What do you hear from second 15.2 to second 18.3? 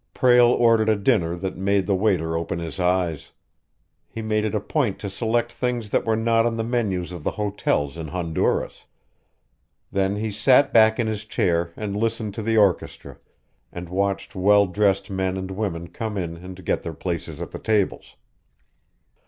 and women come in and get their places at the tables.